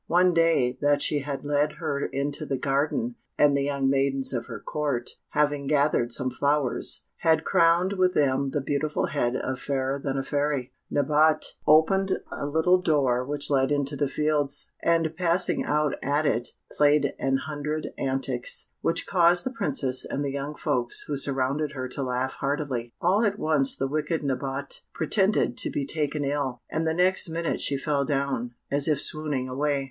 [0.07, 4.47] One day that she had led her into the garden, and the young maidens of
[4.47, 9.99] her Court, having gathered some flowers, had crowned with them the beautiful head of Fairer
[9.99, 15.63] than a Fairy, Nabote opened a little door which led into the fields, and passing
[15.65, 21.03] out at it, played an hundred antics, which caused the Princess and the young folks
[21.03, 22.91] who surrounded her to laugh heartily.
[23.01, 27.61] All at once the wicked Nabote pretended to be taken ill, and the next minute
[27.61, 29.79] she fell down, as if swooning away.